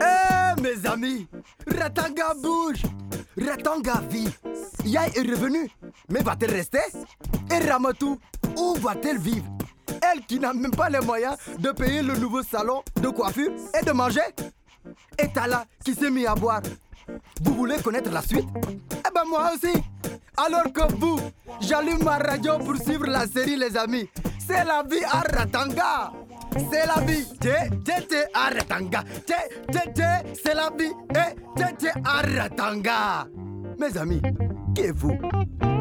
Eh 0.00 0.60
mes 0.60 0.86
amis, 0.86 1.26
Ratanga 1.66 2.34
bouge, 2.42 2.82
Ratanga 3.38 4.02
vit. 4.10 4.28
Yai 4.84 5.08
est 5.14 5.20
revenue, 5.20 5.70
mais 6.10 6.20
va-t-elle 6.20 6.50
rester? 6.50 6.80
Et 7.50 7.70
Ramatou, 7.70 8.18
où 8.58 8.74
va-t-elle 8.74 9.18
vivre? 9.18 9.46
Elle 10.02 10.20
qui 10.26 10.38
n'a 10.38 10.52
même 10.52 10.70
pas 10.70 10.90
les 10.90 11.00
moyens 11.00 11.36
de 11.58 11.70
payer 11.70 12.02
le 12.02 12.14
nouveau 12.18 12.42
salon 12.42 12.82
de 13.00 13.08
coiffure 13.08 13.52
et 13.80 13.84
de 13.84 13.92
manger? 13.92 14.20
Et 15.18 15.28
Tala 15.28 15.64
qui 15.84 15.94
s'est 15.94 16.10
mis 16.10 16.26
à 16.26 16.34
boire. 16.34 16.62
Vous 17.42 17.54
voulez 17.54 17.76
connaître 17.82 18.10
la 18.10 18.22
suite? 18.22 18.48
Eh 18.90 19.14
ben 19.14 19.24
moi 19.28 19.50
aussi 19.54 19.72
Alors 20.36 20.72
que 20.72 20.92
vous, 20.94 21.20
j'allume 21.60 22.02
ma 22.02 22.18
radio 22.18 22.58
pour 22.58 22.76
suivre 22.76 23.06
la 23.06 23.26
série 23.26 23.56
les 23.56 23.76
amis. 23.76 24.08
C'est 24.38 24.64
la 24.64 24.82
vie 24.82 25.04
à 25.04 25.20
Ratanga 25.20 26.12
c'est 26.70 26.86
la 26.86 27.00
vie, 27.04 27.26
t'es, 27.40 28.26
à 28.32 28.50
Ratanga. 28.50 29.02
T'es, 29.26 29.34
c'est 30.42 30.54
la 30.54 30.70
vie, 30.76 30.92
et 31.10 31.74
t'es, 31.78 31.90
à 32.04 32.22
Ratanga. 32.42 33.26
Mes 33.78 33.96
amis, 33.98 34.22
qui 34.74 34.82
êtes-vous? 34.82 35.18
C'est 35.60 35.73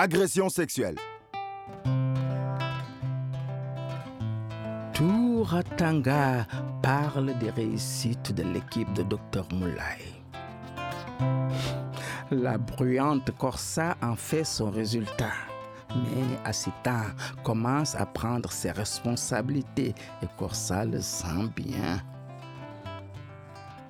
Agression 0.00 0.48
sexuelle. 0.48 0.94
Tout 4.94 5.42
Ratanga 5.42 6.46
parle 6.80 7.36
des 7.40 7.50
réussites 7.50 8.32
de 8.32 8.44
l'équipe 8.44 8.92
de 8.92 9.02
Dr 9.02 9.44
Moulay. 9.52 9.98
La 12.30 12.58
bruyante 12.58 13.32
Corsa 13.38 13.96
en 14.00 14.14
fait 14.14 14.44
son 14.44 14.70
résultat. 14.70 15.34
Mais 15.92 16.38
Assita 16.44 17.06
commence 17.42 17.96
à 17.96 18.06
prendre 18.06 18.52
ses 18.52 18.70
responsabilités 18.70 19.96
et 20.22 20.26
Corsa 20.36 20.84
le 20.84 21.00
sent 21.00 21.50
bien. 21.56 22.00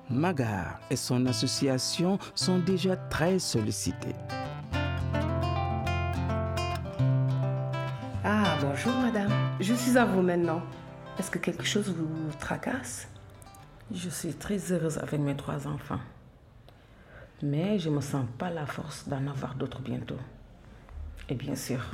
Magar 0.09 0.79
et 0.89 0.95
son 0.95 1.27
association 1.27 2.17
sont 2.33 2.57
déjà 2.57 2.95
très 2.95 3.37
sollicités. 3.37 4.15
Je 9.69 9.75
suis 9.75 9.99
à 9.99 10.05
vous 10.05 10.23
maintenant. 10.23 10.63
Est-ce 11.19 11.29
que 11.29 11.37
quelque 11.37 11.63
chose 11.63 11.93
vous 11.95 12.33
tracasse? 12.39 13.07
Je 13.93 14.09
suis 14.09 14.33
très 14.33 14.71
heureuse 14.71 14.97
avec 14.97 15.19
mes 15.19 15.35
trois 15.35 15.67
enfants. 15.67 15.99
Mais 17.43 17.77
je 17.77 17.91
ne 17.91 17.97
me 17.97 18.01
sens 18.01 18.25
pas 18.39 18.49
la 18.49 18.65
force 18.65 19.07
d'en 19.07 19.27
avoir 19.27 19.53
d'autres 19.53 19.79
bientôt. 19.83 20.17
Et 21.29 21.35
bien 21.35 21.55
sûr, 21.55 21.85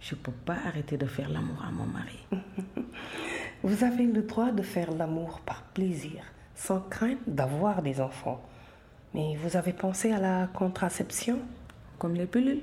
je 0.00 0.14
ne 0.14 0.20
peux 0.20 0.32
pas 0.32 0.56
arrêter 0.64 0.96
de 0.96 1.04
faire 1.04 1.28
l'amour 1.28 1.62
à 1.62 1.70
mon 1.70 1.84
mari. 1.84 2.26
Vous 3.62 3.84
avez 3.84 4.06
le 4.06 4.22
droit 4.22 4.50
de 4.50 4.62
faire 4.62 4.90
l'amour 4.90 5.40
par 5.40 5.64
plaisir, 5.64 6.24
sans 6.54 6.80
crainte 6.80 7.18
d'avoir 7.26 7.82
des 7.82 8.00
enfants. 8.00 8.42
Mais 9.12 9.36
vous 9.36 9.58
avez 9.58 9.74
pensé 9.74 10.10
à 10.10 10.20
la 10.20 10.46
contraception? 10.46 11.38
Comme 11.98 12.14
les 12.14 12.26
pilules. 12.26 12.62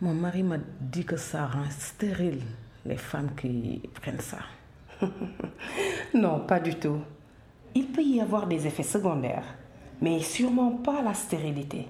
Mon 0.00 0.14
mari 0.14 0.42
m'a 0.42 0.58
dit 0.80 1.04
que 1.04 1.16
ça 1.16 1.46
rend 1.46 1.70
stérile 1.70 2.42
les 2.86 2.96
femmes 2.96 3.30
qui 3.36 3.82
prennent 4.00 4.20
ça. 4.20 4.38
Non, 6.14 6.40
pas 6.40 6.60
du 6.60 6.76
tout. 6.76 7.00
Il 7.74 7.86
peut 7.88 8.02
y 8.02 8.20
avoir 8.20 8.46
des 8.46 8.68
effets 8.68 8.84
secondaires, 8.84 9.56
mais 10.00 10.20
sûrement 10.20 10.70
pas 10.70 11.02
la 11.02 11.12
stérilité. 11.12 11.88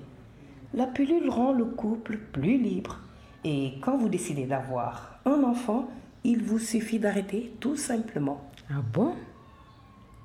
La 0.72 0.86
pilule 0.86 1.28
rend 1.28 1.52
le 1.52 1.66
couple 1.66 2.16
plus 2.16 2.58
libre. 2.58 3.00
Et 3.44 3.74
quand 3.82 3.98
vous 3.98 4.08
décidez 4.08 4.46
d'avoir 4.46 5.20
un 5.26 5.42
enfant, 5.44 5.88
il 6.24 6.42
vous 6.42 6.58
suffit 6.58 6.98
d'arrêter 6.98 7.52
tout 7.60 7.76
simplement. 7.76 8.50
Ah 8.70 8.80
bon? 8.92 9.14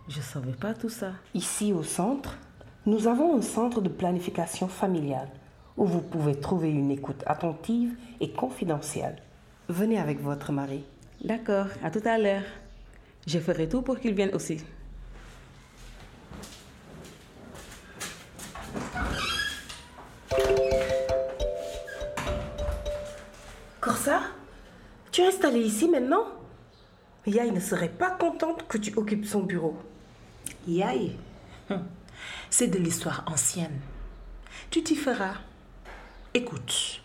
Je 0.07 0.17
ne 0.17 0.23
savais 0.23 0.53
pas 0.53 0.73
tout 0.73 0.89
ça. 0.89 1.11
Ici 1.33 1.73
au 1.73 1.83
centre, 1.83 2.37
nous 2.85 3.07
avons 3.07 3.37
un 3.37 3.41
centre 3.41 3.81
de 3.81 3.89
planification 3.89 4.69
familiale 4.69 5.29
où 5.75 5.85
vous 5.85 6.01
pouvez 6.01 6.39
trouver 6.39 6.71
une 6.71 6.89
écoute 6.89 7.23
attentive 7.25 7.95
et 8.21 8.31
confidentielle. 8.31 9.21
Venez 9.69 9.99
avec 9.99 10.19
votre 10.19 10.51
mari. 10.51 10.83
D'accord, 11.23 11.67
à 11.83 11.91
tout 11.91 12.01
à 12.03 12.17
l'heure. 12.17 12.41
Je 13.27 13.37
ferai 13.37 13.69
tout 13.69 13.83
pour 13.83 13.99
qu'il 13.99 14.15
vienne 14.15 14.33
aussi. 14.33 14.63
Corsa, 23.79 24.21
tu 25.11 25.21
es 25.21 25.27
installée 25.27 25.61
ici 25.61 25.87
maintenant? 25.87 26.25
Yaï 27.27 27.51
ne 27.51 27.59
serait 27.59 27.89
pas 27.89 28.09
contente 28.09 28.67
que 28.67 28.79
tu 28.79 28.91
occupes 28.97 29.25
son 29.25 29.43
bureau. 29.43 29.77
Yaï, 30.67 31.15
hum, 31.69 31.85
c'est 32.49 32.69
de 32.69 32.79
l'histoire 32.79 33.23
ancienne. 33.27 33.79
Tu 34.71 34.81
t'y 34.81 34.95
feras. 34.95 35.35
Écoute, 36.33 37.03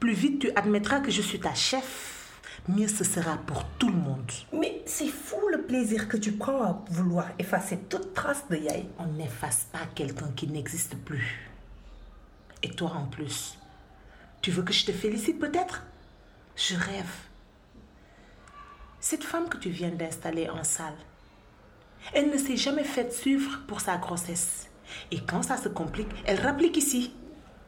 plus 0.00 0.14
vite 0.14 0.40
tu 0.40 0.50
admettras 0.54 1.00
que 1.00 1.10
je 1.10 1.22
suis 1.22 1.40
ta 1.40 1.54
chef, 1.54 2.42
mieux 2.68 2.88
ce 2.88 3.04
sera 3.04 3.36
pour 3.38 3.64
tout 3.78 3.88
le 3.88 3.96
monde. 3.96 4.30
Mais 4.52 4.82
c'est 4.86 5.08
fou 5.08 5.40
le 5.50 5.62
plaisir 5.62 6.08
que 6.08 6.16
tu 6.16 6.32
prends 6.32 6.62
à 6.62 6.84
vouloir 6.90 7.26
effacer 7.38 7.78
toute 7.88 8.14
trace 8.14 8.44
de 8.48 8.56
Yaï. 8.56 8.86
On 8.98 9.06
n'efface 9.06 9.66
pas 9.72 9.86
quelqu'un 9.94 10.30
qui 10.36 10.46
n'existe 10.46 10.96
plus. 10.96 11.50
Et 12.62 12.70
toi 12.70 12.92
en 12.94 13.06
plus, 13.06 13.58
tu 14.42 14.50
veux 14.50 14.62
que 14.62 14.72
je 14.72 14.86
te 14.86 14.92
félicite 14.92 15.38
peut-être? 15.38 15.84
Je 16.56 16.74
rêve. 16.74 17.10
Cette 19.00 19.24
femme 19.24 19.48
que 19.48 19.58
tu 19.58 19.70
viens 19.70 19.90
d'installer 19.90 20.48
en 20.48 20.64
salle, 20.64 20.96
elle 22.12 22.30
ne 22.30 22.38
s'est 22.38 22.56
jamais 22.56 22.84
faite 22.84 23.12
suivre 23.12 23.60
pour 23.66 23.80
sa 23.80 23.96
grossesse. 23.96 24.68
Et 25.10 25.20
quand 25.20 25.42
ça 25.42 25.56
se 25.56 25.68
complique, 25.68 26.08
elle 26.24 26.40
rapplique 26.40 26.76
ici. 26.76 27.12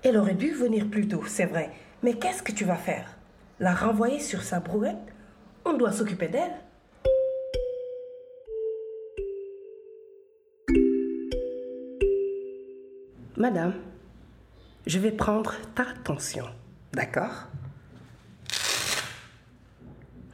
Elle 0.02 0.16
aurait 0.16 0.34
dû 0.34 0.50
venir 0.52 0.88
plus 0.88 1.06
tôt, 1.06 1.22
c'est 1.26 1.46
vrai. 1.46 1.72
Mais 2.02 2.14
qu'est-ce 2.14 2.42
que 2.42 2.52
tu 2.52 2.64
vas 2.64 2.76
faire? 2.76 3.18
La 3.58 3.74
renvoyer 3.74 4.20
sur 4.20 4.42
sa 4.42 4.58
brouette? 4.58 4.96
On 5.66 5.74
doit 5.74 5.92
s'occuper 5.92 6.28
d'elle. 6.28 6.54
Madame, 13.36 13.74
je 14.86 14.98
vais 14.98 15.12
prendre 15.12 15.54
ta 15.74 15.84
tension, 16.04 16.46
d'accord? 16.92 17.48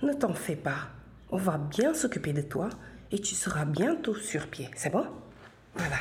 Ne 0.02 0.12
t'en 0.12 0.34
fais 0.34 0.56
pas. 0.56 0.88
On 1.30 1.36
va 1.36 1.58
bien 1.58 1.94
s'occuper 1.94 2.32
de 2.32 2.42
toi 2.42 2.68
et 3.10 3.18
tu 3.18 3.34
seras 3.34 3.64
bientôt 3.64 4.14
sur 4.14 4.46
pied. 4.46 4.70
C'est 4.76 4.90
bon? 4.90 5.06
Voilà. 5.74 5.96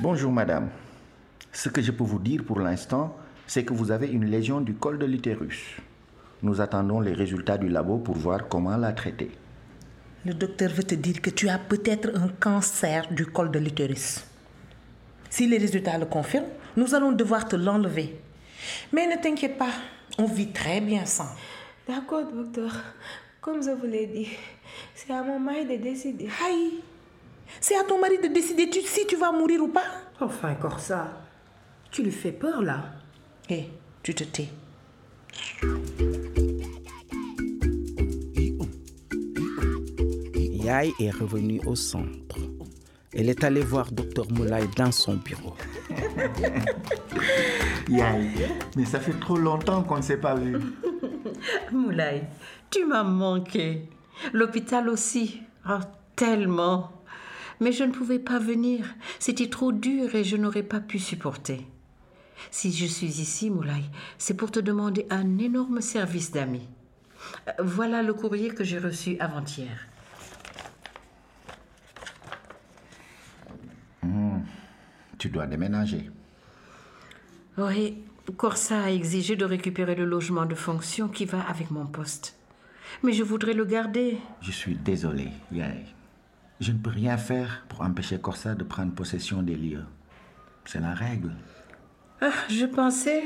Bonjour 0.00 0.30
madame. 0.30 0.70
Ce 1.60 1.68
que 1.68 1.82
je 1.82 1.90
peux 1.90 2.04
vous 2.04 2.20
dire 2.20 2.44
pour 2.44 2.60
l'instant, 2.60 3.16
c'est 3.48 3.64
que 3.64 3.72
vous 3.72 3.90
avez 3.90 4.06
une 4.06 4.26
lésion 4.26 4.60
du 4.60 4.74
col 4.74 4.96
de 4.96 5.06
l'utérus. 5.06 5.60
Nous 6.42 6.60
attendons 6.60 7.00
les 7.00 7.12
résultats 7.14 7.58
du 7.58 7.68
labo 7.68 7.98
pour 7.98 8.14
voir 8.14 8.46
comment 8.46 8.76
la 8.76 8.92
traiter. 8.92 9.32
Le 10.24 10.34
docteur 10.34 10.70
veut 10.70 10.84
te 10.84 10.94
dire 10.94 11.20
que 11.20 11.30
tu 11.30 11.48
as 11.48 11.58
peut-être 11.58 12.10
un 12.14 12.28
cancer 12.28 13.08
du 13.12 13.26
col 13.26 13.50
de 13.50 13.58
l'utérus. 13.58 14.24
Si 15.30 15.48
les 15.48 15.58
résultats 15.58 15.98
le 15.98 16.06
confirment, 16.06 16.46
nous 16.76 16.94
allons 16.94 17.10
devoir 17.10 17.48
te 17.48 17.56
l'enlever. 17.56 18.20
Mais 18.92 19.08
ne 19.08 19.20
t'inquiète 19.20 19.58
pas, 19.58 19.72
on 20.16 20.26
vit 20.26 20.52
très 20.52 20.80
bien 20.80 21.04
sans. 21.06 21.28
D'accord, 21.88 22.30
docteur. 22.32 22.70
Comme 23.40 23.64
je 23.64 23.70
vous 23.70 23.86
l'ai 23.86 24.06
dit, 24.06 24.28
c'est 24.94 25.12
à 25.12 25.24
mon 25.24 25.40
mari 25.40 25.64
de 25.66 25.74
décider. 25.82 26.28
Aïe, 26.46 26.74
c'est 27.60 27.76
à 27.76 27.82
ton 27.82 28.00
mari 28.00 28.18
de 28.22 28.28
décider 28.28 28.70
tu- 28.70 28.82
si 28.82 29.08
tu 29.08 29.16
vas 29.16 29.32
mourir 29.32 29.60
ou 29.64 29.68
pas. 29.68 29.86
Enfin, 30.20 30.54
Corsa, 30.54 31.08
tu 31.90 32.02
lui 32.02 32.10
fais 32.10 32.32
peur 32.32 32.62
là. 32.62 32.84
Hé, 33.48 33.68
tu 34.02 34.14
te 34.14 34.24
tais. 34.24 34.48
Yaï 40.68 40.92
est 41.00 41.10
revenue 41.10 41.60
au 41.66 41.74
centre. 41.74 42.36
Elle 43.14 43.30
est 43.30 43.42
allée 43.42 43.62
voir 43.62 43.90
Dr 43.90 44.30
Moulay 44.30 44.68
dans 44.76 44.92
son 44.92 45.16
bureau. 45.16 45.54
Yaï, 47.88 48.28
mais 48.76 48.84
ça 48.84 49.00
fait 49.00 49.18
trop 49.18 49.36
longtemps 49.36 49.82
qu'on 49.82 49.96
ne 49.96 50.02
s'est 50.02 50.20
pas 50.20 50.34
vu. 50.34 50.58
Moulay, 51.72 52.24
tu 52.70 52.84
m'as 52.84 53.02
manqué. 53.02 53.88
L'hôpital 54.32 54.90
aussi. 54.90 55.40
Oh, 55.68 55.80
tellement. 56.16 56.92
Mais 57.60 57.72
je 57.72 57.84
ne 57.84 57.92
pouvais 57.92 58.18
pas 58.18 58.38
venir. 58.38 58.84
C'était 59.18 59.48
trop 59.48 59.72
dur 59.72 60.14
et 60.14 60.24
je 60.24 60.36
n'aurais 60.36 60.62
pas 60.62 60.80
pu 60.80 60.98
supporter. 60.98 61.66
Si 62.50 62.72
je 62.72 62.86
suis 62.86 63.20
ici, 63.20 63.50
Moulay, 63.50 63.84
c'est 64.18 64.34
pour 64.34 64.50
te 64.50 64.60
demander 64.60 65.06
un 65.10 65.38
énorme 65.38 65.80
service 65.80 66.30
d'amis. 66.30 66.68
Euh, 67.48 67.52
Voilà 67.60 68.02
le 68.02 68.14
courrier 68.14 68.50
que 68.50 68.64
j'ai 68.64 68.78
reçu 68.78 69.16
avant-hier. 69.18 69.86
Tu 75.18 75.28
dois 75.28 75.46
déménager. 75.46 76.10
Oui, 77.58 77.98
Corsa 78.36 78.84
a 78.84 78.90
exigé 78.90 79.34
de 79.34 79.44
récupérer 79.44 79.96
le 79.96 80.04
logement 80.04 80.46
de 80.46 80.54
fonction 80.54 81.08
qui 81.08 81.24
va 81.24 81.40
avec 81.40 81.72
mon 81.72 81.86
poste. 81.86 82.36
Mais 83.02 83.12
je 83.12 83.24
voudrais 83.24 83.52
le 83.52 83.64
garder. 83.64 84.18
Je 84.40 84.52
suis 84.52 84.76
désolé, 84.76 85.28
Yaï. 85.50 85.84
Je 86.60 86.72
ne 86.72 86.78
peux 86.78 86.90
rien 86.90 87.16
faire 87.16 87.64
pour 87.68 87.82
empêcher 87.82 88.18
Corsa 88.20 88.54
de 88.54 88.64
prendre 88.64 88.92
possession 88.94 89.42
des 89.42 89.56
lieux. 89.56 89.84
C'est 90.64 90.80
la 90.80 90.94
règle. 90.94 91.32
Ah, 92.20 92.32
je 92.48 92.66
pensais. 92.66 93.22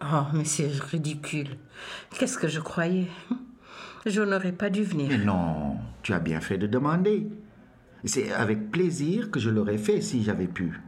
Oh, 0.00 0.24
mais 0.32 0.44
c'est 0.44 0.68
ridicule. 0.68 1.56
Qu'est-ce 2.18 2.38
que 2.38 2.48
je 2.48 2.60
croyais? 2.60 3.08
Je 4.04 4.22
n'aurais 4.22 4.52
pas 4.52 4.70
dû 4.70 4.84
venir. 4.84 5.08
Mais 5.08 5.24
non, 5.24 5.78
tu 6.02 6.12
as 6.12 6.20
bien 6.20 6.40
fait 6.40 6.58
de 6.58 6.68
demander. 6.68 7.26
C'est 8.04 8.32
avec 8.32 8.70
plaisir 8.70 9.32
que 9.32 9.40
je 9.40 9.50
l'aurais 9.50 9.78
fait 9.78 10.00
si 10.00 10.22
j'avais 10.22 10.46
pu. 10.46 10.80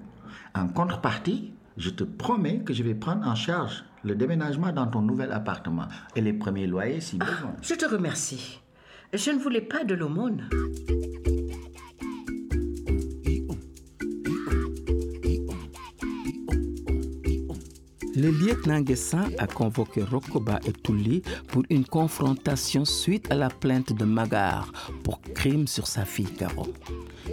En 0.55 0.69
contrepartie, 0.69 1.53
je 1.76 1.91
te 1.91 2.05
promets 2.05 2.61
que 2.61 2.73
je 2.73 2.85
vais 2.85 2.94
prendre 2.94 3.26
en 3.26 3.35
charge 3.35 3.85
le 4.05 4.15
déménagement 4.15 4.73
dans 4.73 4.87
ton 4.87 5.03
nouvel 5.03 5.32
appartement 5.32 5.88
et 6.15 6.20
les 6.20 6.32
premiers 6.32 6.69
loyers 6.69 7.00
si 7.00 7.19
besoin. 7.19 7.56
Je 7.61 7.75
te 7.75 7.87
remercie. 7.87 8.61
Je 9.12 9.31
ne 9.32 9.38
voulais 9.38 9.62
pas 9.62 9.82
de 9.82 9.94
l'aumône. 9.94 10.49
Le 18.20 18.32
lieutenant 18.32 18.81
Guessin 18.81 19.29
a 19.38 19.47
convoqué 19.47 20.03
Rokoba 20.03 20.59
et 20.67 20.73
Touli 20.73 21.23
pour 21.47 21.62
une 21.70 21.85
confrontation 21.85 22.85
suite 22.85 23.31
à 23.31 23.37
la 23.37 23.49
plainte 23.49 23.93
de 23.93 24.05
Magar 24.05 24.73
pour 25.05 25.20
crime 25.37 25.69
sur 25.69 25.87
sa 25.87 26.05
fille 26.05 26.32
Caro. 26.32 26.67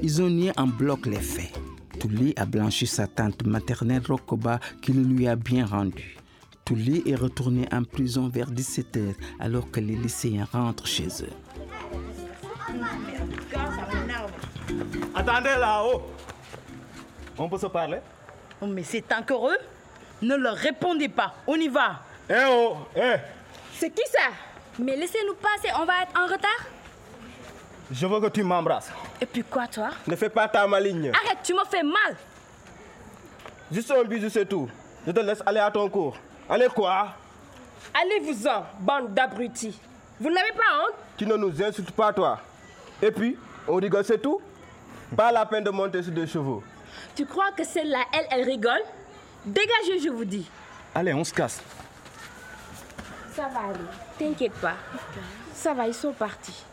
Ils 0.04 0.22
ont 0.22 0.30
nié 0.30 0.52
en 0.58 0.68
bloc 0.68 1.08
les 1.08 1.20
faits. 1.20 1.52
Touli 2.00 2.36
a 2.38 2.46
blanchi 2.46 2.86
sa 2.86 3.08
tante 3.08 3.48
maternelle 3.48 4.04
Rokoba 4.08 4.60
qui 4.84 4.94
le 4.94 5.02
lui 5.02 5.28
a 5.28 5.36
bien 5.36 5.66
rendu. 5.66 6.18
Touli 6.66 7.02
est 7.08 7.16
retourné 7.16 7.68
en 7.72 7.84
prison 7.84 8.30
vers 8.30 8.52
17h 8.52 9.16
alors 9.40 9.72
que 9.72 9.80
les 9.80 9.96
lycéens 9.96 10.48
rentrent 10.52 10.86
chez 10.86 11.08
eux. 11.24 11.34
Attendez 15.16 15.56
là-haut. 15.60 16.04
On 17.40 17.50
peut 17.50 17.58
se 17.58 17.66
parler? 17.66 17.98
Oh, 18.62 18.68
mais 18.68 18.84
c'est 18.84 19.12
encore 19.12 19.50
eux? 19.50 19.58
Ne 20.22 20.36
leur 20.36 20.56
répondez 20.56 21.10
pas. 21.10 21.34
On 21.48 21.56
y 21.56 21.68
va. 21.68 22.00
Eh 22.30 22.34
oh, 22.48 22.78
eh 22.96 23.16
C'est 23.74 23.90
qui 23.90 24.04
ça? 24.10 24.30
Mais 24.80 24.96
laissez-nous 24.96 25.36
passer, 25.36 25.70
on 25.80 25.86
va 25.86 26.04
être 26.04 26.20
en 26.20 26.26
retard? 26.26 26.66
Je 27.92 28.06
veux 28.08 28.20
que 28.20 28.28
tu 28.28 28.44
m'embrasses. 28.44 28.92
Et 29.22 29.26
puis 29.26 29.44
quoi, 29.44 29.68
toi? 29.68 29.90
Ne 30.08 30.16
fais 30.16 30.30
pas 30.30 30.48
ta 30.48 30.66
maligne. 30.68 31.12
Arrête, 31.14 31.38
tu 31.44 31.54
me 31.54 31.64
fais 31.70 31.84
mal. 31.84 32.16
Juste 33.72 33.92
un 33.92 34.04
bisou, 34.04 34.30
c'est 34.30 34.46
tout. 34.46 34.70
Je 35.06 35.12
te 35.12 35.20
laisse 35.20 35.42
aller 35.46 35.60
à 35.60 35.70
ton 35.70 35.88
cours. 35.90 36.18
Allez 36.50 36.68
quoi? 36.68 37.10
Allez-vous-en, 37.94 38.66
bande 38.80 39.14
d'abrutis. 39.14 39.80
Vous 40.20 40.30
n'avez 40.30 40.52
pas 40.52 40.82
honte? 40.82 40.96
Tu 41.18 41.26
ne 41.26 41.36
nous 41.36 41.62
insultes 41.64 41.92
pas, 41.92 42.12
toi. 42.12 42.40
Et 43.02 43.12
puis, 43.12 43.38
on 43.68 43.76
rigole, 43.76 44.04
c'est 44.04 44.22
tout? 44.22 44.42
Pas 45.16 45.32
la 45.32 45.46
peine 45.46 45.64
de 45.64 45.70
monter 45.70 46.02
sur 46.02 46.12
des 46.12 46.26
chevaux. 46.28 46.64
Tu 47.16 47.26
crois 47.26 47.52
que 47.56 47.64
celle-là, 47.64 48.00
elle, 48.14 48.26
elle 48.32 48.46
rigole? 48.46 48.82
Dégagez, 49.46 50.00
je 50.04 50.10
vous 50.10 50.26
dis. 50.26 50.50
Allez, 50.94 51.14
on 51.14 51.24
se 51.24 51.34
casse. 51.34 51.62
Ça 53.36 53.44
va 53.44 53.70
aller, 53.70 53.80
t'inquiète 54.18 54.54
pas. 54.54 54.76
Ça 55.54 55.74
va, 55.74 55.88
ils 55.88 55.94
sont 55.94 56.14
partis. 56.14 56.64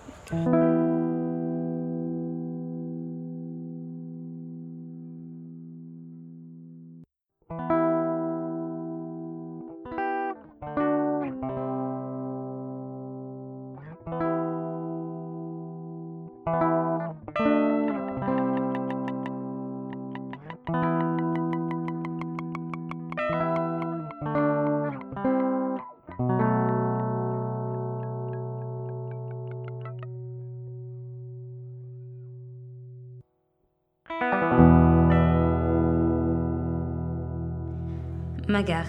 Magar, 38.52 38.84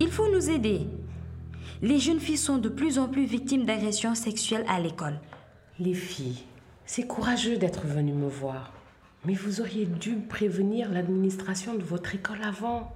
il 0.00 0.10
faut 0.10 0.32
nous 0.32 0.48
aider. 0.48 0.86
Les 1.82 1.98
jeunes 1.98 2.20
filles 2.20 2.38
sont 2.38 2.56
de 2.56 2.70
plus 2.70 2.98
en 2.98 3.06
plus 3.06 3.26
victimes 3.26 3.66
d'agressions 3.66 4.14
sexuelles 4.14 4.64
à 4.66 4.80
l'école. 4.80 5.20
Les 5.78 5.92
filles, 5.92 6.42
c'est 6.86 7.06
courageux 7.06 7.58
d'être 7.58 7.86
venues 7.86 8.14
me 8.14 8.30
voir. 8.30 8.72
Mais 9.26 9.34
vous 9.34 9.60
auriez 9.60 9.84
dû 9.84 10.16
prévenir 10.16 10.90
l'administration 10.90 11.74
de 11.74 11.82
votre 11.82 12.14
école 12.14 12.42
avant. 12.42 12.92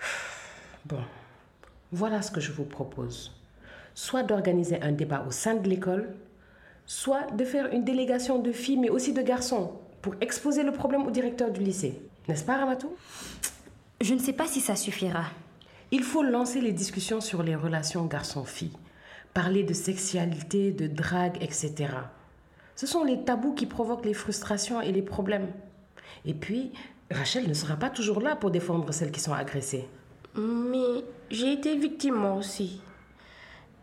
Bon, 0.86 1.00
voilà 1.92 2.20
ce 2.20 2.32
que 2.32 2.40
je 2.40 2.52
vous 2.52 2.64
propose. 2.64 3.32
Soit 3.94 4.24
d'organiser 4.24 4.82
un 4.82 4.92
débat 4.92 5.24
au 5.26 5.30
sein 5.30 5.54
de 5.54 5.68
l'école, 5.68 6.14
soit 6.84 7.30
de 7.30 7.44
faire 7.44 7.72
une 7.72 7.84
délégation 7.84 8.40
de 8.40 8.50
filles, 8.50 8.76
mais 8.76 8.90
aussi 8.90 9.12
de 9.12 9.22
garçons, 9.22 9.72
pour 10.02 10.14
exposer 10.20 10.64
le 10.64 10.72
problème 10.72 11.06
au 11.06 11.10
directeur 11.10 11.50
du 11.50 11.60
lycée. 11.60 12.02
N'est-ce 12.28 12.44
pas, 12.44 12.58
Ramatou? 12.58 12.90
Je 14.00 14.12
ne 14.12 14.18
sais 14.18 14.34
pas 14.34 14.46
si 14.46 14.60
ça 14.60 14.76
suffira. 14.76 15.26
Il 15.90 16.02
faut 16.02 16.22
lancer 16.22 16.60
les 16.60 16.72
discussions 16.72 17.20
sur 17.20 17.42
les 17.42 17.54
relations 17.54 18.06
garçon-fille, 18.06 18.76
parler 19.32 19.62
de 19.62 19.74
sexualité, 19.74 20.72
de 20.72 20.86
drague, 20.86 21.36
etc. 21.42 21.88
Ce 22.76 22.86
sont 22.86 23.04
les 23.04 23.22
tabous 23.24 23.54
qui 23.54 23.66
provoquent 23.66 24.04
les 24.04 24.14
frustrations 24.14 24.80
et 24.80 24.92
les 24.92 25.02
problèmes. 25.02 25.48
Et 26.24 26.34
puis, 26.34 26.72
Rachel 27.10 27.48
ne 27.48 27.54
sera 27.54 27.76
pas 27.76 27.90
toujours 27.90 28.20
là 28.20 28.34
pour 28.34 28.50
défendre 28.50 28.92
celles 28.92 29.12
qui 29.12 29.20
sont 29.20 29.34
agressées. 29.34 29.86
Mais 30.36 31.04
j'ai 31.30 31.52
été 31.52 31.76
victime 31.76 32.14
moi 32.14 32.34
aussi. 32.34 32.80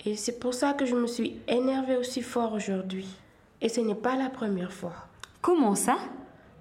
Et 0.04 0.16
c'est 0.16 0.40
pour 0.40 0.54
ça 0.54 0.74
que 0.74 0.86
je 0.86 0.96
me 0.96 1.08
suis 1.08 1.40
énervée 1.48 1.96
aussi 1.96 2.22
fort 2.22 2.54
aujourd'hui. 2.54 3.08
Et 3.62 3.70
ce 3.70 3.80
n'est 3.80 3.96
pas 3.96 4.16
la 4.16 4.30
première 4.30 4.74
fois. 4.74 5.08
Comment 5.42 5.76
ça? 5.76 5.98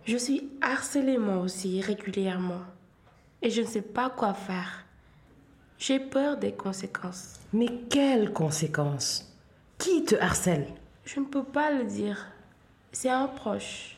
Je 0.05 0.17
suis 0.17 0.51
harcelée 0.61 1.19
moi 1.19 1.39
aussi 1.39 1.81
régulièrement. 1.81 2.61
Et 3.43 3.51
je 3.51 3.63
ne 3.63 3.67
sais 3.67 3.83
pas 3.83 4.11
quoi 4.11 4.35
faire. 4.35 4.85
J'ai 5.81 5.99
peur 5.99 6.37
des 6.37 6.53
conséquences. 6.53 7.41
Mais 7.55 7.71
quelles 7.89 8.35
conséquences? 8.35 9.35
Qui 9.79 10.05
te 10.05 10.15
harcèle? 10.15 10.67
Je 11.07 11.21
ne 11.21 11.25
peux 11.25 11.43
pas 11.43 11.71
le 11.71 11.85
dire. 11.85 12.27
C'est 12.93 13.09
un 13.09 13.27
proche. 13.27 13.97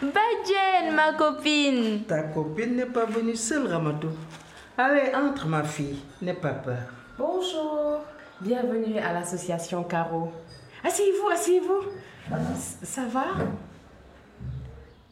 Badjen, 0.00 0.94
ma 0.94 1.12
copine 1.14 2.04
Ta 2.06 2.22
copine 2.22 2.76
n'est 2.76 2.86
pas 2.86 3.04
venue 3.04 3.34
seule, 3.34 3.66
Ramatou. 3.66 4.10
Allez, 4.76 5.12
entre, 5.12 5.48
ma 5.48 5.64
fille. 5.64 5.98
N'aie 6.22 6.34
pas 6.34 6.54
peur. 6.54 6.78
Bonjour. 7.18 8.04
Bienvenue 8.40 8.98
à 8.98 9.12
l'association 9.12 9.82
Caro. 9.82 10.30
Asseyez-vous, 10.84 11.28
asseyez-vous. 11.30 11.82
Ça 12.84 13.06
va? 13.06 13.24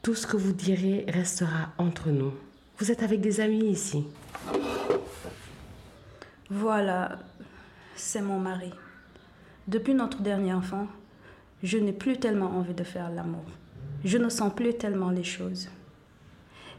Tout 0.02 0.14
ce 0.14 0.28
que 0.28 0.36
vous 0.36 0.52
direz 0.52 1.04
restera 1.08 1.72
entre 1.78 2.10
nous. 2.10 2.32
Vous 2.78 2.90
êtes 2.90 3.02
avec 3.02 3.20
des 3.22 3.40
amis 3.40 3.70
ici. 3.70 4.06
Voilà. 6.50 7.18
c'est 7.96 8.20
mon 8.20 8.38
mari. 8.38 8.70
Depuis 9.66 9.94
notre 9.94 10.20
dernier 10.20 10.52
enfant, 10.52 10.86
je 11.62 11.78
n'ai 11.78 11.92
plus 11.92 12.18
tellement 12.18 12.50
envie 12.56 12.74
de 12.74 12.84
faire 12.84 13.10
l'amour. 13.10 13.44
Je 14.04 14.18
ne 14.18 14.28
sens 14.28 14.52
plus 14.54 14.76
tellement 14.76 15.10
les 15.10 15.24
choses. 15.24 15.68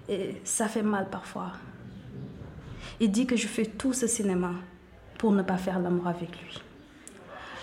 Et 0.07 0.35
ça 0.43 0.67
fait 0.67 0.83
mal 0.83 1.09
parfois. 1.09 1.53
Il 2.99 3.11
dit 3.11 3.25
que 3.25 3.35
je 3.35 3.47
fais 3.47 3.65
tout 3.65 3.93
ce 3.93 4.05
cinéma 4.05 4.51
pour 5.17 5.31
ne 5.31 5.41
pas 5.41 5.57
faire 5.57 5.79
l'amour 5.79 6.07
avec 6.07 6.29
lui. 6.29 6.61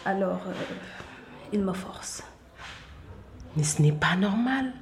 Alors, 0.04 0.42
euh, 0.48 0.52
il 1.52 1.60
me 1.60 1.72
force. 1.72 2.22
Mais 3.56 3.62
ce 3.62 3.80
n'est 3.80 3.92
pas 3.92 4.16
normal. 4.16 4.72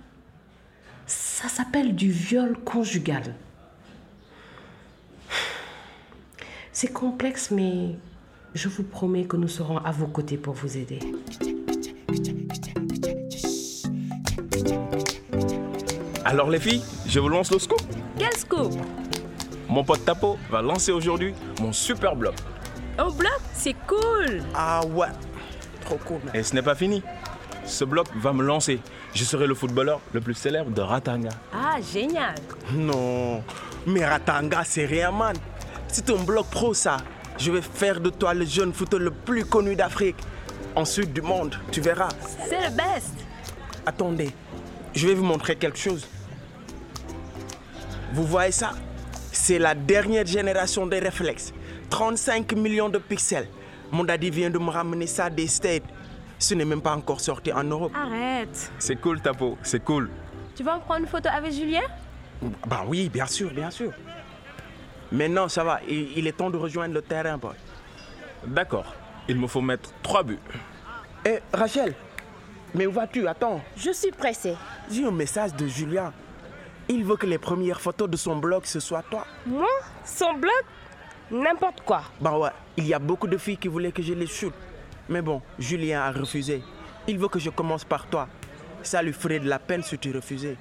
Ça 1.15 1.49
s'appelle 1.49 1.95
du 1.95 2.11
viol 2.11 2.57
conjugal. 2.65 3.35
C'est 6.73 6.91
complexe, 6.91 7.51
mais 7.51 7.97
je 8.55 8.69
vous 8.69 8.83
promets 8.83 9.25
que 9.25 9.37
nous 9.37 9.49
serons 9.49 9.77
à 9.79 9.91
vos 9.91 10.07
côtés 10.07 10.39
pour 10.39 10.55
vous 10.55 10.79
aider. 10.79 11.01
Alors 16.25 16.49
les 16.49 16.59
filles, 16.61 16.83
je 17.07 17.21
vous 17.21 17.29
lance 17.29 17.53
le 17.53 17.59
scoop. 17.59 17.83
Quel 18.19 18.33
scoop? 18.35 18.73
Mon 19.69 19.85
pote 19.85 20.05
Tapo 20.07 20.39
va 20.51 20.63
lancer 20.63 20.93
aujourd'hui 20.93 21.35
mon 21.61 21.75
super 21.75 22.17
blog. 22.17 22.35
Un 22.97 23.11
blog 23.11 23.41
C'est 23.53 23.77
cool 23.87 24.43
Ah 24.55 24.81
ouais, 24.87 25.09
trop 25.85 25.99
cool. 26.07 26.21
Et 26.33 26.43
ce 26.43 26.55
n'est 26.55 26.63
pas 26.63 26.75
fini. 26.75 27.03
Ce 27.65 27.85
blog 27.85 28.07
va 28.17 28.33
me 28.33 28.43
lancer. 28.43 28.81
Je 29.15 29.25
serai 29.25 29.47
le 29.47 29.55
footballeur 29.55 30.01
le 30.13 30.21
plus 30.21 30.35
célèbre 30.35 30.71
de 30.71 30.81
Ratanga. 30.81 31.31
Ah, 31.53 31.77
génial 31.93 32.35
Non, 32.73 33.43
mais 33.87 34.05
Ratanga, 34.05 34.63
c'est 34.65 34.85
rien, 34.85 35.11
man. 35.11 35.37
C'est 35.89 36.09
un 36.11 36.23
blog 36.23 36.47
pro, 36.51 36.75
ça. 36.75 36.97
Je 37.39 37.51
vais 37.51 37.63
faire 37.63 38.01
de 38.01 38.11
toi 38.11 38.35
le 38.35 38.45
jeune 38.45 38.73
footeux 38.73 38.99
le 38.99 39.11
plus 39.11 39.45
connu 39.45 39.75
d'Afrique. 39.77 40.17
Ensuite 40.75 41.13
du 41.13 41.23
monde, 41.23 41.55
tu 41.71 41.81
verras. 41.81 42.09
C'est 42.49 42.61
le 42.61 42.71
best 42.75 43.15
Attendez, 43.85 44.31
je 44.95 45.09
vais 45.09 45.15
vous 45.15 45.25
montrer 45.25 45.57
quelque 45.57 45.79
chose. 45.79 46.07
Vous 48.13 48.25
voyez 48.25 48.53
ça? 48.53 48.73
C'est 49.33 49.59
la 49.59 49.75
dernière 49.75 50.27
génération 50.27 50.87
des 50.87 50.99
réflexes. 50.99 51.53
35 51.91 52.53
millions 52.55 52.89
de 52.89 52.99
pixels. 52.99 53.49
Mon 53.91 54.05
daddy 54.05 54.31
vient 54.31 54.51
de 54.51 54.59
me 54.59 54.71
ramener 54.71 55.07
ça 55.07 55.29
des 55.31 55.47
States. 55.47 55.83
Ce 56.43 56.55
n'est 56.55 56.65
même 56.65 56.83
pas 56.83 56.97
encore 56.97 57.21
sorti 57.21 57.53
en 57.53 57.63
Europe. 57.63 57.93
Arrête 57.95 58.73
C'est 58.81 58.97
cool, 58.97 59.21
Tapo, 59.21 59.57
c'est 59.63 59.85
cool. 59.85 60.11
Tu 60.57 60.65
vas 60.65 60.75
me 60.75 60.81
prendre 60.81 61.03
une 61.03 61.07
photo 61.07 61.29
avec 61.33 61.53
Julien? 61.53 61.83
Bah 62.67 62.83
oui, 62.85 63.09
bien 63.09 63.27
sûr, 63.27 63.53
bien 63.53 63.71
sûr. 63.71 63.93
Maintenant, 65.13 65.47
ça 65.49 65.63
va. 65.63 65.79
Il, 65.89 66.19
il 66.19 66.27
est 66.27 66.33
temps 66.33 66.51
de 66.51 66.57
rejoindre 66.57 66.95
le 66.95 67.03
terrain, 67.03 67.39
boy. 67.39 67.53
D'accord, 68.45 68.93
il 69.29 69.39
me 69.39 69.47
faut 69.47 69.61
mettre 69.61 69.91
trois 70.03 70.25
buts. 70.25 70.41
Eh, 71.25 71.39
Rachel, 71.53 71.95
mais 72.75 72.87
où 72.87 72.91
vas-tu? 72.93 73.29
Attends. 73.29 73.61
Je 73.77 73.93
suis 73.93 74.11
pressée. 74.11 74.57
J'ai 74.91 75.07
un 75.07 75.13
message 75.13 75.55
de 75.55 75.69
Julien. 75.69 76.13
Il 76.89 77.05
veut 77.05 77.17
que 77.17 77.27
les 77.27 77.39
premières 77.39 77.81
photos 77.81 78.11
de 78.11 78.17
son 78.17 78.35
blog, 78.35 78.65
ce 78.65 78.81
soit 78.81 79.05
toi. 79.09 79.25
Moi? 79.47 79.69
Son 80.05 80.35
blog? 80.35 80.51
N'importe 81.31 81.83
quoi. 81.83 82.03
Bah 82.21 82.37
ouais, 82.37 82.51
il 82.77 82.89
y 82.89 82.95
a 82.95 82.99
beaucoup 82.99 83.29
de 83.29 83.37
filles 83.37 83.59
qui 83.59 83.69
voulaient 83.69 83.93
que 83.93 84.03
je 84.03 84.13
les 84.13 84.27
shoot. 84.27 84.53
Mais 85.13 85.21
bon, 85.21 85.43
Julien 85.59 86.01
a 86.01 86.11
refusé. 86.11 86.63
Il 87.07 87.19
veut 87.19 87.29
que 87.29 87.39
je 87.39 87.51
commence 87.51 87.85
par 87.85 88.07
toi. 88.07 88.29
Ça 88.83 89.03
lui 89.03 89.13
ferait 89.13 89.41
de 89.41 89.49
la 89.49 89.59
peine 89.59 89.83
si 89.83 89.99
tu 89.99 90.11
refusais. 90.11 90.57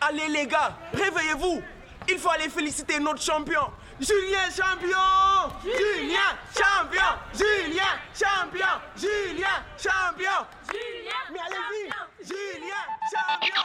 Allez 0.00 0.28
les 0.28 0.48
gars, 0.48 0.76
réveillez-vous. 0.92 1.62
Il 2.08 2.18
faut 2.18 2.30
aller 2.30 2.48
féliciter 2.48 2.98
notre 2.98 3.22
champion. 3.22 3.60
Julien 4.00 4.50
champion. 4.50 5.54
Julien 5.62 6.18
champion. 6.52 7.10
Julien 7.32 7.84
champion. 8.12 8.66
Julien 8.96 9.46
champion. 9.76 10.46
Julien 10.66 11.22
Mais 11.32 11.38
allez-y. 11.38 12.26
Julien 12.26 12.84
champion. 13.12 13.62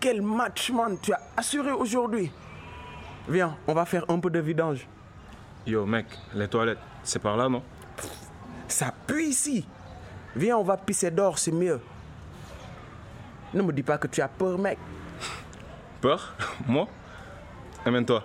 Quel 0.00 0.22
match, 0.22 0.70
man, 0.70 0.98
tu 1.00 1.12
as 1.12 1.20
assuré 1.36 1.70
aujourd'hui? 1.70 2.32
Viens, 3.28 3.56
on 3.68 3.74
va 3.74 3.84
faire 3.86 4.04
un 4.08 4.18
peu 4.18 4.30
de 4.30 4.40
vidange. 4.40 4.88
Yo, 5.66 5.86
mec, 5.86 6.06
les 6.34 6.48
toilettes, 6.48 6.78
c'est 7.02 7.18
par 7.18 7.36
là, 7.36 7.48
non? 7.48 7.62
Ça 8.68 8.92
pue 9.06 9.24
ici. 9.24 9.66
Viens, 10.36 10.58
on 10.58 10.62
va 10.62 10.76
pisser 10.76 11.10
dehors, 11.10 11.38
c'est 11.38 11.52
mieux. 11.52 11.80
Ne 13.54 13.62
me 13.62 13.72
dis 13.72 13.82
pas 13.82 13.96
que 13.96 14.06
tu 14.06 14.20
as 14.20 14.28
peur, 14.28 14.58
mec. 14.58 14.78
Peur? 16.00 16.34
Moi? 16.66 16.86
Amène-toi. 17.86 18.22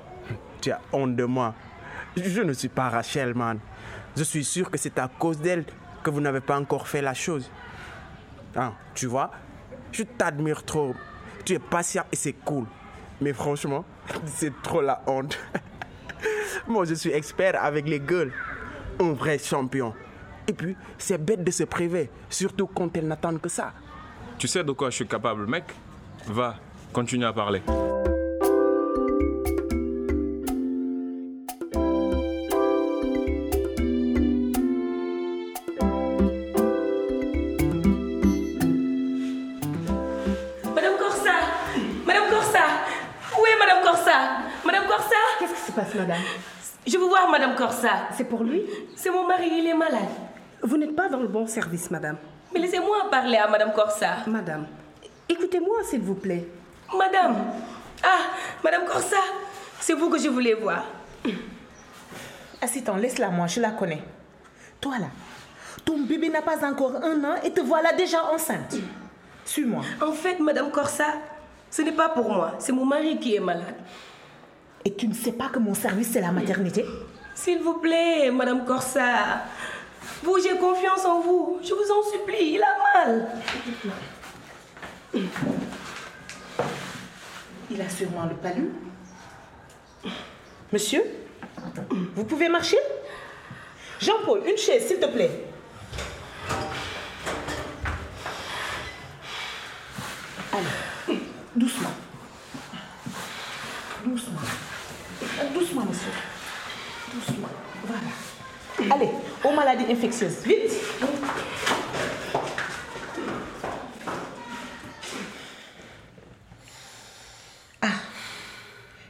Tu 0.59 0.71
as 0.71 0.81
honte 0.91 1.15
de 1.15 1.23
moi. 1.23 1.53
Je 2.17 2.41
ne 2.41 2.51
suis 2.51 2.67
pas 2.67 2.89
Rachel, 2.89 3.33
man. 3.33 3.59
Je 4.17 4.23
suis 4.23 4.43
sûr 4.43 4.69
que 4.69 4.77
c'est 4.77 4.97
à 4.99 5.07
cause 5.07 5.39
d'elle 5.39 5.63
que 6.03 6.09
vous 6.09 6.19
n'avez 6.19 6.41
pas 6.41 6.59
encore 6.59 6.87
fait 6.87 7.01
la 7.01 7.13
chose. 7.13 7.49
Ah, 8.55 8.73
tu 8.93 9.05
vois, 9.05 9.31
je 9.91 10.03
t'admire 10.03 10.63
trop. 10.63 10.95
Tu 11.45 11.53
es 11.53 11.59
patient 11.59 12.03
et 12.11 12.15
c'est 12.15 12.33
cool. 12.33 12.65
Mais 13.21 13.33
franchement, 13.33 13.85
c'est 14.25 14.61
trop 14.61 14.81
la 14.81 15.01
honte. 15.07 15.37
Moi, 16.67 16.85
je 16.85 16.93
suis 16.93 17.11
expert 17.11 17.61
avec 17.61 17.87
les 17.87 17.99
gueules. 17.99 18.31
Un 18.99 19.13
vrai 19.13 19.37
champion. 19.37 19.93
Et 20.47 20.53
puis, 20.53 20.75
c'est 20.97 21.23
bête 21.23 21.43
de 21.43 21.51
se 21.51 21.63
priver, 21.63 22.09
surtout 22.29 22.67
quand 22.67 22.95
elles 22.97 23.07
n'attendent 23.07 23.41
que 23.41 23.49
ça. 23.49 23.73
Tu 24.37 24.47
sais 24.47 24.63
de 24.63 24.71
quoi 24.71 24.89
je 24.89 24.95
suis 24.95 25.07
capable, 25.07 25.45
mec? 25.45 25.65
Va, 26.27 26.55
continue 26.91 27.25
à 27.25 27.33
parler. 27.33 27.61
Madame 45.99 46.21
Je 46.87 46.97
veux 46.97 47.07
voir 47.07 47.29
Madame 47.29 47.55
Corsa. 47.55 48.07
C'est 48.15 48.23
pour 48.23 48.43
lui? 48.43 48.63
C'est 48.95 49.09
mon 49.11 49.27
mari, 49.27 49.49
il 49.51 49.67
est 49.67 49.73
malade. 49.73 50.09
Vous 50.61 50.77
n'êtes 50.77 50.95
pas 50.95 51.07
dans 51.09 51.19
le 51.19 51.27
bon 51.27 51.47
service, 51.47 51.89
madame. 51.91 52.17
Mais 52.53 52.59
laissez-moi 52.59 53.09
parler 53.11 53.37
à 53.37 53.47
Madame 53.47 53.71
Corsa. 53.73 54.17
Madame, 54.27 54.65
écoutez-moi, 55.27 55.77
s'il 55.83 56.01
vous 56.01 56.15
plaît. 56.15 56.47
Madame 56.97 57.35
Ah, 58.03 58.31
Madame 58.63 58.85
Corsa 58.85 59.17
C'est 59.79 59.93
vous 59.93 60.09
que 60.09 60.17
je 60.19 60.29
voulais 60.29 60.55
voir. 60.55 60.83
Assieds-toi, 62.61 62.97
laisse-la 62.97 63.29
moi, 63.29 63.47
je 63.47 63.61
la 63.61 63.71
connais. 63.71 64.01
Toi 64.81 64.97
là, 64.99 65.07
ton 65.85 65.99
bébé 65.99 66.29
n'a 66.29 66.41
pas 66.41 66.65
encore 66.65 66.95
un 67.03 67.23
an 67.23 67.35
et 67.43 67.51
te 67.51 67.61
voilà 67.61 67.93
déjà 67.93 68.23
enceinte. 68.33 68.75
Suis-moi. 69.45 69.81
En 70.01 70.11
fait, 70.11 70.39
Madame 70.39 70.71
Corsa, 70.71 71.05
ce 71.71 71.81
n'est 71.81 71.91
pas 71.91 72.09
pour 72.09 72.29
moi, 72.31 72.53
c'est 72.59 72.71
mon 72.71 72.85
mari 72.85 73.19
qui 73.19 73.35
est 73.35 73.39
malade. 73.39 73.75
Et 74.85 74.93
tu 74.95 75.07
ne 75.07 75.13
sais 75.13 75.33
pas 75.33 75.49
que 75.49 75.59
mon 75.59 75.73
service 75.73 76.09
c'est 76.13 76.21
la 76.21 76.31
maternité? 76.31 76.85
S'il 77.35 77.59
vous 77.59 77.75
plaît, 77.75 78.31
Madame 78.31 78.65
Corsa, 78.65 79.43
vous, 80.23 80.37
j'ai 80.41 80.57
confiance 80.57 81.05
en 81.05 81.21
vous. 81.21 81.59
Je 81.63 81.73
vous 81.73 81.91
en 81.91 82.03
supplie, 82.11 82.55
il 82.55 82.61
a 82.61 83.05
mal. 83.05 83.27
Il 87.71 87.81
a 87.81 87.89
sûrement 87.89 88.25
le 88.25 88.35
palu. 88.35 88.71
Monsieur, 90.71 91.03
vous 92.15 92.23
pouvez 92.25 92.49
marcher? 92.49 92.77
Jean-Paul, 93.99 94.41
une 94.47 94.57
chaise, 94.57 94.87
s'il 94.87 94.99
te 94.99 95.05
plaît. 95.07 95.45
Allez, 100.53 101.19
doucement. 101.55 101.89
Doucement. 104.05 104.39
Doucement, 105.53 105.85
monsieur. 105.85 106.11
Doucement. 107.13 107.49
Voilà. 107.83 108.95
Allez, 108.95 109.09
aux 109.43 109.51
maladies 109.89 109.91
infectieuses. 109.91 110.43
Vite. 110.45 110.71
Ah, 117.81 117.87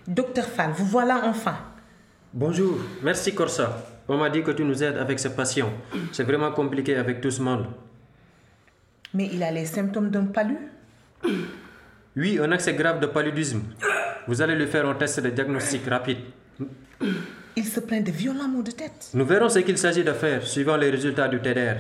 docteur 0.08 0.46
Fall, 0.46 0.72
vous 0.78 0.86
voilà 0.86 1.22
enfin. 1.26 1.58
Bonjour, 2.34 2.78
merci 3.04 3.34
Corsa. 3.34 3.86
On 4.08 4.18
m'a 4.18 4.30
dit 4.30 4.44
que 4.44 4.52
tu 4.52 4.64
nous 4.64 4.84
aides 4.84 4.98
avec 4.98 5.20
ce 5.20 5.28
patient. 5.28 5.72
C'est 6.12 6.24
vraiment 6.24 6.52
compliqué 6.52 6.96
avec 6.96 7.22
tout 7.22 7.32
ce 7.32 7.42
monde. 7.42 7.68
Mais 9.14 9.30
il 9.32 9.42
a 9.44 9.52
les 9.52 9.66
symptômes 9.66 10.10
d'un 10.10 10.26
palu? 10.26 10.58
Oui, 12.16 12.40
un 12.40 12.52
accès 12.52 12.74
grave 12.74 13.00
de 13.00 13.08
paludisme. 13.08 13.62
Vous 14.28 14.42
allez 14.42 14.56
lui 14.56 14.68
faire 14.68 14.88
un 14.88 14.96
test 14.96 15.20
de 15.20 15.30
diagnostic 15.30 15.88
rapide. 15.88 16.20
Il 17.60 17.66
se 17.66 17.82
plaint 17.82 18.02
de 18.06 18.10
violents 18.10 18.48
maux 18.48 18.62
de 18.62 18.72
tête. 18.72 19.10
Nous 19.14 19.26
verrons 19.26 19.50
ce 19.50 19.60
qu'il 19.60 19.78
s'agit 19.78 20.06
de 20.06 20.14
faire 20.14 20.48
suivant 20.48 20.78
les 20.78 20.90
résultats 20.90 21.28
du 21.28 21.42
TDR. 21.42 21.76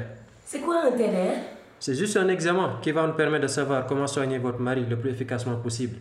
C'est 0.45 0.59
quoi 0.59 0.81
un 0.87 0.91
TDR 0.91 1.37
C'est 1.79 1.95
juste 1.95 2.17
un 2.17 2.27
examen 2.27 2.79
qui 2.81 2.91
va 2.91 3.07
nous 3.07 3.13
permettre 3.13 3.43
de 3.43 3.47
savoir 3.47 3.87
comment 3.87 4.05
soigner 4.05 4.39
votre 4.39 4.59
mari 4.59 4.85
le 4.89 4.97
plus 4.97 5.11
efficacement 5.11 5.55
possible. 5.55 5.95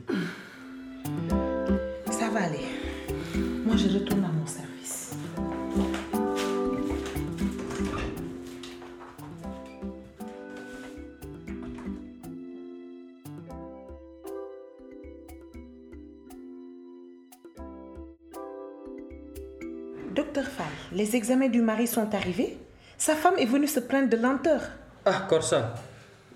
Docteur 20.18 20.46
Fall, 20.46 20.66
les 20.90 21.14
examens 21.14 21.46
du 21.48 21.62
mari 21.62 21.86
sont 21.86 22.12
arrivés. 22.12 22.58
Sa 22.96 23.14
femme 23.14 23.38
est 23.38 23.44
venue 23.44 23.68
se 23.68 23.78
plaindre 23.78 24.08
de 24.08 24.16
lenteur. 24.16 24.60
Ah, 25.06 25.26
Corsa, 25.28 25.74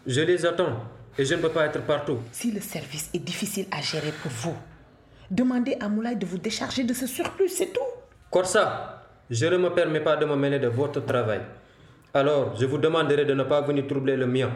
je 0.06 0.20
les 0.20 0.46
attends 0.46 0.76
et 1.18 1.24
je 1.24 1.34
ne 1.34 1.40
peux 1.42 1.48
pas 1.48 1.66
être 1.66 1.80
partout. 1.82 2.18
Si 2.30 2.52
le 2.52 2.60
service 2.60 3.10
est 3.12 3.18
difficile 3.18 3.66
à 3.72 3.80
gérer 3.80 4.12
pour 4.22 4.30
vous, 4.30 4.54
demandez 5.32 5.76
à 5.80 5.88
Moulay 5.88 6.14
de 6.14 6.24
vous 6.24 6.38
décharger 6.38 6.84
de 6.84 6.94
ce 6.94 7.08
surplus, 7.08 7.48
c'est 7.48 7.72
tout. 7.72 7.90
Corsa, 8.30 9.02
je 9.28 9.46
ne 9.46 9.56
me 9.56 9.70
permets 9.70 9.98
pas 9.98 10.14
de 10.16 10.26
me 10.26 10.36
mêler 10.36 10.60
de 10.60 10.68
votre 10.68 11.00
travail. 11.04 11.40
Alors, 12.14 12.54
je 12.54 12.66
vous 12.66 12.78
demanderai 12.78 13.24
de 13.24 13.34
ne 13.34 13.42
pas 13.42 13.62
venir 13.62 13.88
troubler 13.88 14.16
le 14.16 14.28
mien. 14.28 14.52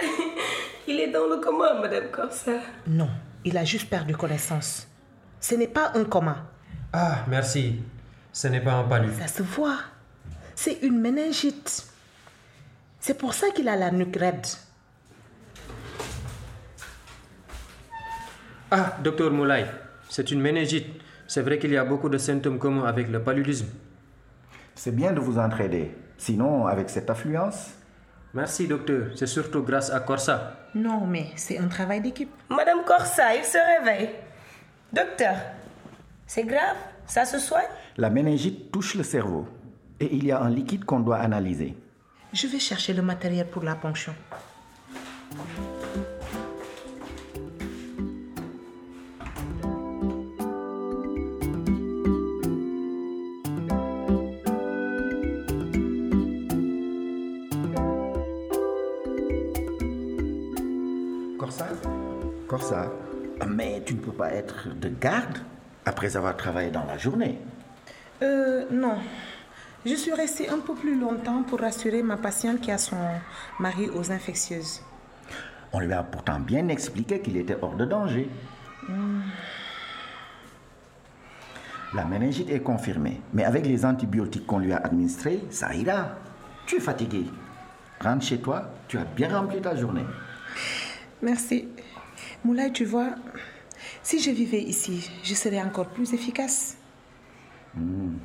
Il 0.88 0.98
est 0.98 1.10
dans 1.10 1.26
le 1.26 1.36
coma, 1.42 1.74
Madame 1.78 2.10
Corsa. 2.10 2.52
Non, 2.86 3.10
il 3.44 3.58
a 3.58 3.64
juste 3.66 3.90
perdu 3.90 4.16
connaissance. 4.16 4.88
Ce 5.40 5.54
n'est 5.56 5.68
pas 5.68 5.92
un 5.94 6.04
coma. 6.04 6.46
Ah, 6.90 7.26
merci. 7.28 7.74
Ce 8.32 8.48
n'est 8.48 8.60
pas 8.60 8.74
un 8.74 8.84
palu. 8.84 9.08
Ça 9.18 9.28
se 9.28 9.42
voit. 9.42 9.78
C'est 10.54 10.82
une 10.82 10.98
méningite. 10.98 11.86
C'est 12.98 13.18
pour 13.18 13.34
ça 13.34 13.50
qu'il 13.50 13.68
a 13.68 13.76
la 13.76 13.90
nuque 13.90 14.16
raide. 14.16 14.46
Ah, 18.70 18.96
docteur 19.02 19.30
Moulay, 19.30 19.66
c'est 20.08 20.30
une 20.30 20.40
méningite. 20.40 20.86
C'est 21.26 21.42
vrai 21.42 21.58
qu'il 21.58 21.72
y 21.72 21.76
a 21.76 21.84
beaucoup 21.84 22.08
de 22.08 22.16
symptômes 22.16 22.58
communs 22.58 22.84
avec 22.84 23.08
le 23.08 23.22
paludisme. 23.22 23.68
C'est 24.74 24.94
bien 24.94 25.12
de 25.12 25.20
vous 25.20 25.38
entraider. 25.38 25.94
Sinon, 26.16 26.66
avec 26.66 26.88
cette 26.88 27.10
affluence. 27.10 27.72
Merci, 28.32 28.66
docteur. 28.66 29.08
C'est 29.14 29.26
surtout 29.26 29.62
grâce 29.62 29.90
à 29.90 30.00
Corsa. 30.00 30.56
Non, 30.74 31.06
mais 31.06 31.26
c'est 31.36 31.58
un 31.58 31.68
travail 31.68 32.00
d'équipe. 32.00 32.30
Madame 32.48 32.82
Corsa, 32.86 33.34
il 33.34 33.44
se 33.44 33.58
réveille. 33.78 34.10
Docteur, 34.90 35.36
c'est 36.26 36.44
grave 36.44 36.76
Ça 37.06 37.24
se 37.24 37.38
soigne? 37.38 37.66
La 37.96 38.10
méningite 38.10 38.72
touche 38.72 38.94
le 38.94 39.02
cerveau. 39.02 39.46
Et 40.00 40.14
il 40.14 40.24
y 40.24 40.32
a 40.32 40.40
un 40.40 40.50
liquide 40.50 40.84
qu'on 40.84 41.00
doit 41.00 41.18
analyser. 41.18 41.76
Je 42.32 42.46
vais 42.46 42.58
chercher 42.58 42.94
le 42.94 43.02
matériel 43.02 43.46
pour 43.46 43.62
la 43.62 43.74
ponction. 43.74 44.14
Corsa 61.38 61.66
Corsa 62.48 62.92
Mais 63.46 63.82
tu 63.84 63.94
ne 63.94 64.00
peux 64.00 64.12
pas 64.12 64.32
être 64.32 64.68
de 64.74 64.88
garde 64.88 65.38
après 65.84 66.16
avoir 66.16 66.36
travaillé 66.36 66.70
dans 66.70 66.84
la 66.84 66.98
journée. 66.98 67.38
Euh, 68.22 68.64
non. 68.70 68.98
Je 69.84 69.94
suis 69.94 70.12
restée 70.12 70.48
un 70.48 70.58
peu 70.58 70.74
plus 70.74 70.98
longtemps 70.98 71.42
pour 71.42 71.60
rassurer 71.60 72.02
ma 72.02 72.16
patiente 72.16 72.60
qui 72.60 72.70
a 72.70 72.78
son 72.78 72.96
mari 73.58 73.90
aux 73.90 74.12
infectieuses. 74.12 74.80
On 75.72 75.80
lui 75.80 75.92
a 75.92 76.02
pourtant 76.02 76.38
bien 76.38 76.68
expliqué 76.68 77.20
qu'il 77.20 77.36
était 77.36 77.56
hors 77.60 77.74
de 77.74 77.84
danger. 77.84 78.28
Hmm. 78.88 79.22
La 81.94 82.04
méningite 82.04 82.48
est 82.48 82.60
confirmée, 82.60 83.20
mais 83.34 83.44
avec 83.44 83.66
les 83.66 83.84
antibiotiques 83.84 84.46
qu'on 84.46 84.58
lui 84.58 84.72
a 84.72 84.78
administrés, 84.78 85.42
ça 85.50 85.74
ira. 85.74 86.10
Tu 86.64 86.76
es 86.76 86.80
fatigué. 86.80 87.24
Rentre 88.00 88.24
chez 88.24 88.38
toi, 88.38 88.70
tu 88.88 88.98
as 88.98 89.04
bien 89.04 89.36
rempli 89.36 89.60
ta 89.60 89.74
journée. 89.74 90.06
Merci. 91.22 91.68
Moulay, 92.44 92.72
tu 92.72 92.84
vois, 92.84 93.10
si 94.02 94.20
je 94.20 94.30
vivais 94.30 94.62
ici, 94.62 95.10
je 95.22 95.34
serais 95.34 95.60
encore 95.60 95.88
plus 95.88 96.12
efficace. 96.12 96.76
Hmm. 97.74 98.16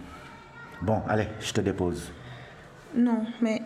Bon, 0.82 1.02
allez, 1.08 1.28
je 1.40 1.54
te 1.54 1.62
dépose. 1.62 2.12
Non, 2.96 3.26
mais 3.42 3.62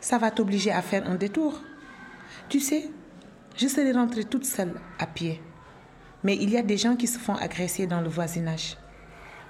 ça 0.00 0.18
va 0.18 0.30
t'obliger 0.30 0.72
à 0.72 0.82
faire 0.82 1.08
un 1.08 1.14
détour. 1.14 1.60
Tu 2.48 2.60
sais, 2.60 2.90
je 3.56 3.68
serais 3.68 3.92
rentrée 3.92 4.24
toute 4.24 4.44
seule 4.44 4.74
à 4.98 5.06
pied. 5.06 5.40
Mais 6.24 6.36
il 6.36 6.50
y 6.50 6.56
a 6.56 6.62
des 6.62 6.76
gens 6.76 6.96
qui 6.96 7.06
se 7.06 7.18
font 7.18 7.34
agresser 7.34 7.86
dans 7.86 8.00
le 8.00 8.08
voisinage. 8.08 8.76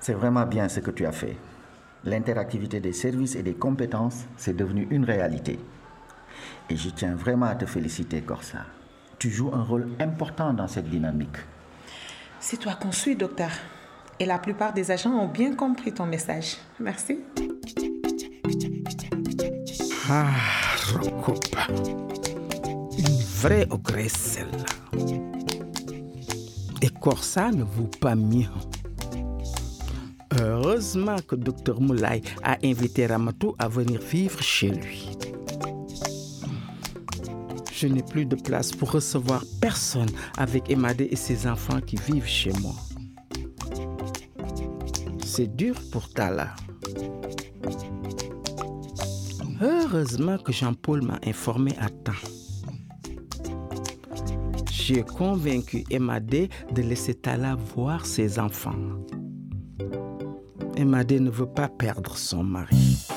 C'est 0.01 0.15
vraiment 0.15 0.47
bien 0.47 0.69
ce 0.69 0.81
que 0.81 0.91
tu 0.91 1.07
as 1.07 1.13
fait. 1.13 1.37
L'interactivité 2.05 2.81
des 2.81 2.93
services 2.93 3.37
et 3.37 3.43
des 3.43 3.55
compétences, 3.55 4.25
c'est 4.37 4.57
devenu 4.57 4.89
une 4.91 5.05
réalité. 5.05 5.61
Et 6.69 6.77
je 6.77 6.91
tiens 6.91 7.15
vraiment 7.15 7.47
à 7.47 7.55
te 7.55 7.67
féliciter, 7.67 8.23
Corsa. 8.23 8.67
Tu 9.19 9.31
joues 9.31 9.51
un 9.53 9.63
rôle 9.63 9.89
important 10.01 10.53
dans 10.53 10.67
cette 10.67 10.89
dynamique. 10.89 11.37
C'est 12.45 12.57
toi 12.57 12.75
qu'on 12.75 12.91
suit, 12.91 13.15
docteur. 13.15 13.53
Et 14.19 14.27
la 14.27 14.37
plupart 14.37 14.73
des 14.73 14.91
agents 14.91 15.15
ont 15.15 15.29
bien 15.29 15.55
compris 15.55 15.93
ton 15.93 16.07
message. 16.07 16.57
Merci. 16.81 17.21
Ah, 20.11 20.27
Rokoba. 20.93 21.69
Une 22.99 23.23
vraie 23.41 23.67
ogresse, 23.71 24.13
celle-là. 24.13 24.99
Et 26.83 26.89
Corsa 26.89 27.53
ne 27.53 27.63
vaut 27.63 27.91
pas 28.01 28.17
mieux. 28.17 28.49
Heureusement 30.41 31.17
que 31.27 31.37
Dr 31.37 31.81
Moulay 31.81 32.23
a 32.43 32.59
invité 32.65 33.07
Ramatou 33.07 33.55
à 33.61 33.69
venir 33.69 34.01
vivre 34.01 34.43
chez 34.43 34.71
lui. 34.71 35.17
Je 37.83 37.89
n'ai 37.89 38.05
plus 38.05 38.27
de 38.27 38.37
place 38.37 38.71
pour 38.71 38.93
recevoir 38.93 39.43
personne 39.61 40.09
avec 40.39 40.71
Emadé 40.71 41.09
et 41.11 41.17
ses 41.17 41.49
enfants 41.49 41.81
qui 41.81 41.97
vivent 41.97 42.29
chez 42.29 42.53
moi. 42.61 42.77
C'est 45.25 45.57
dur 45.57 45.75
pour 45.91 46.09
Tala. 46.09 46.55
Heureusement 49.61 50.39
que 50.39 50.53
Jean-Paul 50.53 51.03
m'a 51.03 51.19
informé 51.27 51.73
à 51.81 51.89
temps. 51.89 52.13
J'ai 54.71 55.03
convaincu 55.03 55.83
Emadé 55.91 56.51
de 56.73 56.83
laisser 56.83 57.15
Tala 57.15 57.57
voir 57.75 58.07
ses 58.07 58.39
enfants. 58.39 58.79
Emadé 60.77 61.19
ne 61.19 61.31
veut 61.31 61.51
pas 61.53 61.67
perdre 61.67 62.17
son 62.17 62.45
mari. 62.45 63.12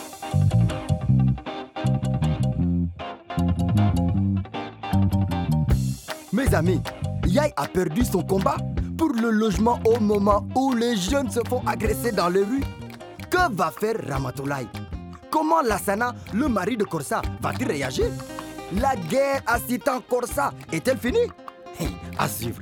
Amis, 6.56 6.82
Yai 7.28 7.54
a 7.56 7.68
perdu 7.68 8.04
son 8.04 8.24
combat 8.24 8.58
pour 8.98 9.10
le 9.10 9.30
logement 9.30 9.80
au 9.86 10.00
moment 10.00 10.48
où 10.56 10.74
les 10.74 10.96
jeunes 10.96 11.30
se 11.30 11.42
font 11.48 11.62
agresser 11.68 12.12
dans 12.12 12.30
les 12.30 12.44
rues. 12.44 12.64
Que 13.30 13.52
va 13.54 13.72
faire 13.72 13.96
Ramatoulaye 14.08 14.68
Comment 15.30 15.62
Lassana, 15.62 16.16
le 16.34 16.48
mari 16.48 16.78
de 16.78 16.86
Korsa, 16.86 17.22
va-t-il 17.42 17.68
réagir? 17.68 18.06
La 18.80 18.96
guerre 18.96 19.42
à 19.46 19.60
Citan 19.60 20.00
Korsa 20.00 20.54
est-elle 20.72 20.98
finie? 20.98 21.28
À 22.18 22.28
suivre. 22.28 22.62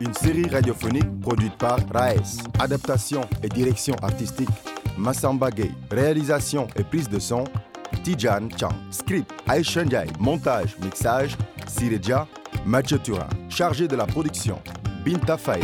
Une 0.00 0.14
série 0.14 0.48
radiophonique 0.48 1.20
produite 1.20 1.56
par 1.56 1.78
Raes. 1.92 2.38
Adaptation 2.58 3.22
et 3.42 3.48
direction 3.48 3.94
artistique, 4.02 4.48
Massamba 4.96 5.50
Gay. 5.50 5.70
Réalisation 5.90 6.66
et 6.76 6.84
prise 6.84 7.08
de 7.08 7.18
son, 7.18 7.44
Tijan 8.04 8.48
Chang. 8.58 8.72
Script, 8.90 9.30
Aisha 9.48 9.84
Ndiaye. 9.84 10.10
Montage, 10.18 10.76
mixage, 10.82 11.36
Sireja, 11.66 12.26
Mathieu. 12.64 12.98
Chargé 13.48 13.88
de 13.88 13.96
la 13.96 14.06
production, 14.06 14.60
Binta 15.04 15.36
Faye. 15.36 15.62